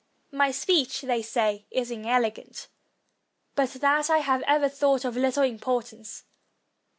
[0.31, 2.69] My speech, they say, is inelegant;
[3.53, 6.23] but that I have ever thought of little importance.